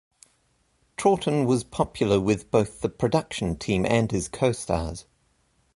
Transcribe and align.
Troughton 0.97 1.45
was 1.45 1.63
popular 1.63 2.19
with 2.19 2.49
both 2.49 2.81
the 2.81 2.89
production 2.89 3.55
team 3.55 3.85
and 3.85 4.11
his 4.11 4.27
co-stars. 4.27 5.05